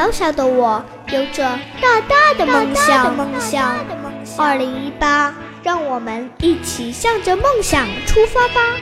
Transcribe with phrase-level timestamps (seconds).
[0.00, 1.42] 小小的我有着
[1.78, 3.14] 大大的梦想。
[3.14, 3.76] 梦想，
[4.38, 8.78] 二零一八，让我们一起向着梦想出发吧！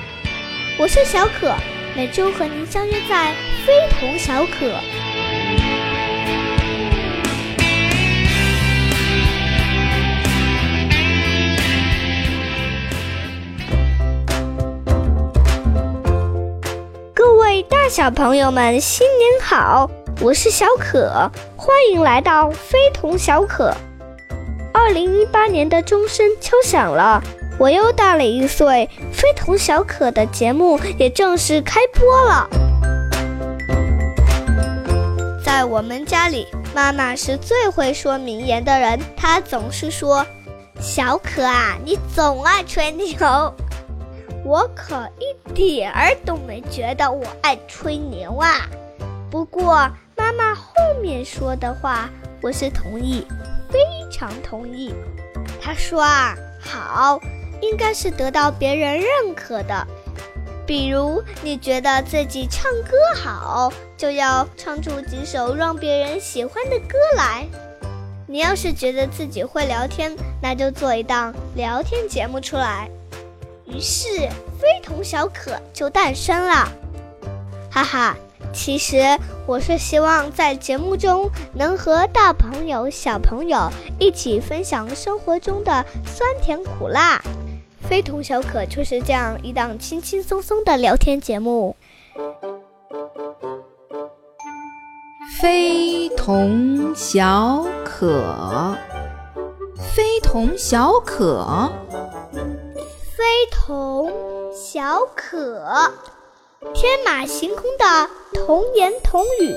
[0.79, 1.53] 我是小可，
[1.97, 3.35] 每周和您相约在
[3.67, 4.71] 非同小可。
[17.89, 19.91] 小朋友们，新年好！
[20.21, 23.75] 我是小可，欢迎来到非同小可。
[24.75, 27.23] 二零一八年的钟声敲响了，
[27.59, 32.47] 我又大了一岁，非同小可的节目也正式开播了。
[35.43, 40.27] 在我们家里，妈妈是最会说名言的人，她总是说
[40.79, 43.17] ：“小可啊，你总爱吹牛。”
[44.49, 48.67] 我可一点儿都没觉得我爱吹牛啊！
[49.31, 52.09] 不过妈妈后面说的话，
[52.41, 53.27] 我是同意，
[53.69, 53.79] 非
[54.11, 54.95] 常同意。
[55.61, 57.21] 她说啊，好，
[57.61, 59.87] 应该是得到别人认可的。
[60.67, 67.47] 比如你觉得自己唱歌好，就要唱出几首让别人喜欢的歌来。
[68.27, 72.89] 你要是觉得自己会聊天，那就做一档聊天节目出来。
[73.71, 74.09] 于是，
[74.59, 76.69] 非同小可就诞生了，
[77.71, 78.17] 哈哈！
[78.51, 78.97] 其实
[79.47, 87.21] 我是希望在节目中能和大朋友、小朋友一起分享生活中的酸甜苦辣。
[87.89, 91.77] 非同小可就是这样一档轻轻松松的聊天节目。
[95.41, 98.77] 非同小可，
[99.95, 101.71] 非同小可。
[103.17, 103.25] 非
[103.69, 104.11] 童
[104.51, 105.63] 小可，
[106.73, 109.53] 天马行空的童言童语。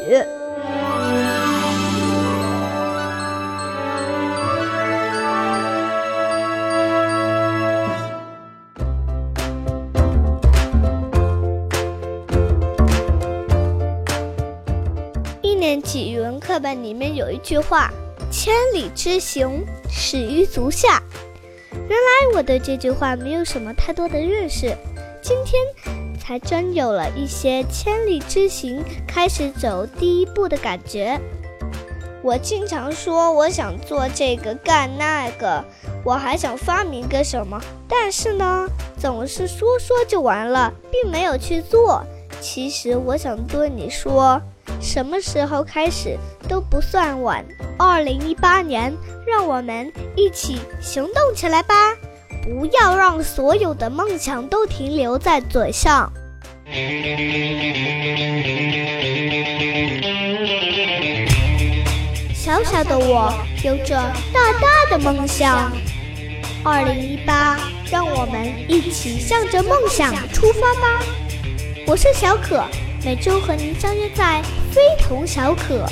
[15.42, 17.90] 一年级语文课本里面有一句话
[18.30, 21.02] ：“千里之行，始于足下。”
[21.74, 24.76] 原来我对这句话没有什么太多的认识，
[25.22, 25.62] 今天
[26.20, 31.20] 才真有了一些千里之行开始走第一步的感觉。
[32.24, 35.64] 我经常说我想做这个干那个，
[36.04, 38.68] 我还想发明个什么，但是呢，
[39.00, 42.04] 总是说说就完了，并没有去做。
[42.40, 44.40] 其实我想对你说，
[44.82, 46.18] 什么时候开始
[46.50, 47.46] 都不算晚。
[47.78, 48.94] 二零一八年。
[49.24, 51.74] 让我们一起行动起来吧！
[52.44, 56.12] 不要让所有的梦想都停留在嘴上。
[62.34, 63.34] 小小的我
[63.64, 63.96] 有着
[64.34, 65.72] 大大的梦想。
[66.66, 67.58] 二零一八，
[67.90, 71.06] 让我们一起向着梦想出发吧！
[71.88, 72.66] 我是小可，
[73.06, 74.42] 每周和您相约在
[74.72, 75.86] 非同小可。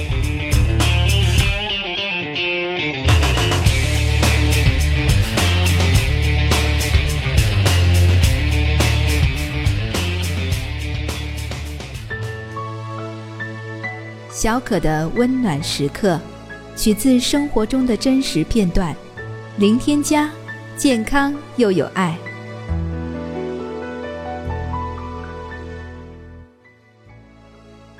[14.31, 16.17] 小可的温暖时刻，
[16.73, 18.95] 取自生活中的真实片段。
[19.57, 20.29] 零添加，
[20.77, 22.17] 健康又有爱。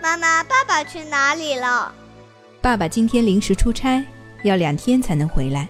[0.09, 1.94] 妈妈，爸爸去哪里了？
[2.62, 4.03] 爸爸今天临时出差，
[4.44, 5.70] 要两天才能回来。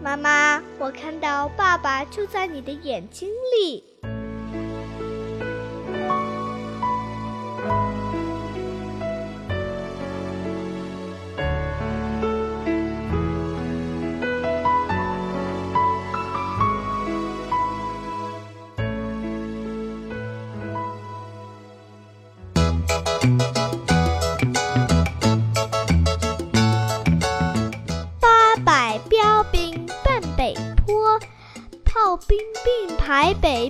[0.00, 3.82] 妈妈，我看到爸爸就在你的眼睛里。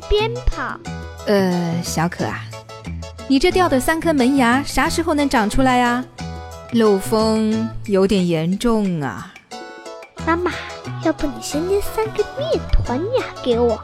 [0.08, 0.78] 边跑。
[1.26, 2.44] 呃，小可啊，
[3.26, 6.04] 你这掉的三颗门牙啥时候能长出来呀？
[6.72, 9.32] 漏风有点严重啊。
[10.26, 10.52] 妈妈，
[11.04, 13.82] 要不你先捏三个面团牙给我。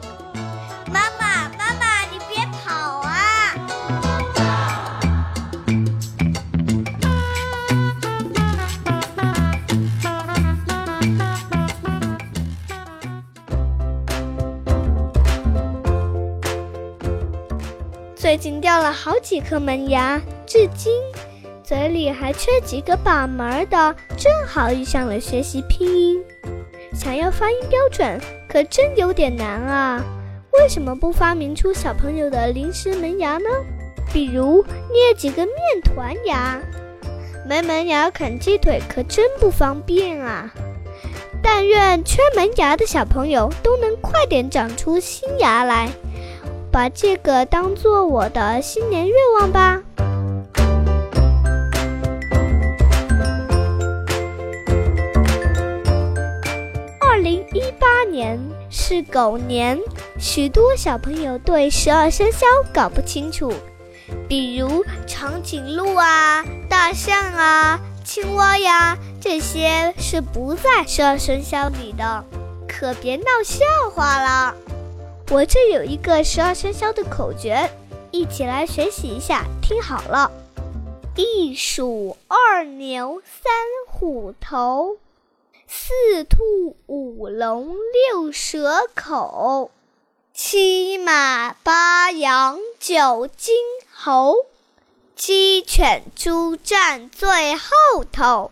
[18.45, 20.93] 最近掉了好几颗门牙，至今
[21.63, 26.23] 嘴里还缺几个把门的，正好遇上了学习拼音。
[26.93, 29.99] 想要发音标准，可真有点难啊！
[30.53, 33.49] 为什么不发明出小朋友的临时门牙呢？
[34.13, 34.63] 比如
[34.93, 36.61] 捏几个面团牙。
[37.47, 40.53] 没门牙啃鸡腿可真不方便啊！
[41.41, 45.89] 但愿缺门牙的小朋友都能快点长出新牙来，
[46.75, 49.81] 把这个当做我的新年愿望吧。
[56.99, 58.37] 二零一八年
[58.69, 59.79] 是狗年，
[60.19, 63.53] 许多小朋友对十二生肖搞不清楚。
[64.27, 72.25] 比如长颈鹿啊、大象啊、青蛙呀，这些是不在十二生肖里的，
[72.67, 73.63] 可别闹笑
[73.93, 74.53] 话了。
[75.31, 77.69] 我这有一个十二生肖的口诀，
[78.11, 80.31] 一起来学习一下，听好了：
[81.15, 83.51] 一鼠二牛三
[83.87, 84.97] 虎头，
[85.67, 87.75] 四兔五龙
[88.11, 89.71] 六蛇口，
[90.33, 93.55] 七马八羊九金。
[93.97, 94.45] 猴、
[95.15, 98.51] 鸡、犬、猪站最后头。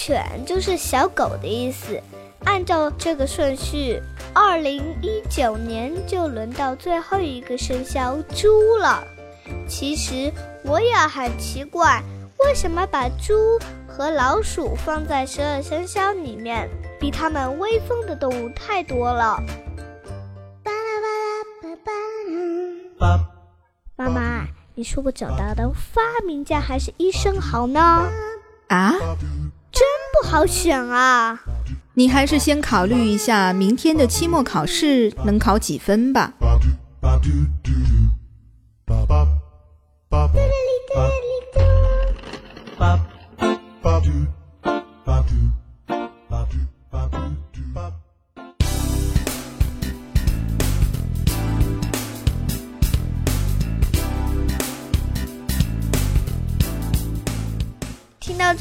[0.00, 2.00] 犬”就是小狗的意思。
[2.44, 4.00] 按照这个顺序，
[4.32, 9.04] 二零一九年就轮到最后一个生肖猪了。
[9.68, 10.32] 其实
[10.64, 12.02] 我也很奇怪，
[12.38, 16.66] 为什么把猪和老鼠放在十二生肖里面？
[16.98, 19.38] 比它们威风的动物太多了。
[23.96, 28.08] 妈妈，你说我长大的发明家还是医生好呢？
[28.68, 29.52] 啊，真
[30.20, 31.40] 不好选啊！
[31.94, 36.34] 你还是先考虑一下明天的期末考试能考几分吧。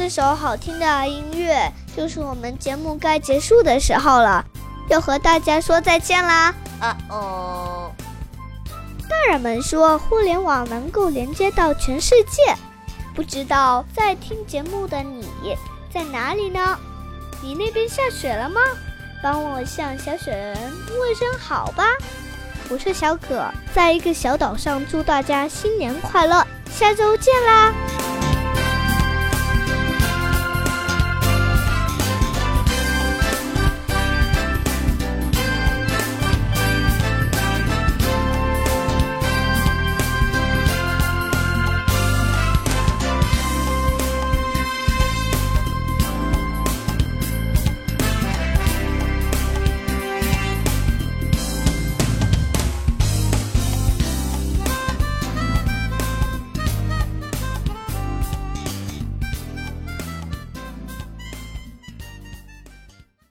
[0.10, 4.44] 首好听的音乐，就是我们节目该结束的时候了，
[4.90, 6.54] 要和大家说再见啦！
[6.80, 7.92] 啊哦，
[9.08, 12.56] 大人们说互联网能够连接到全世界，
[13.14, 15.28] 不知道在听节目的你
[15.94, 16.78] 在哪里呢？
[17.44, 18.60] 你那边下雪了吗？
[19.22, 21.84] 帮我向小雪人问声好吧！
[22.70, 27.74] 我是小可，在一个小岛上，祝大家新年快乐，下周见啦！